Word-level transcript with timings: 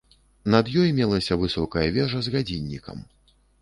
Над 0.53 0.71
ёй 0.83 0.89
мелася 1.01 1.39
высокая 1.43 1.87
вежа 2.01 2.17
з 2.25 2.37
гадзіннікам. 2.37 3.09